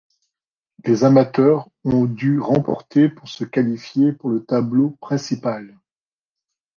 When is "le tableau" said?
4.31-4.97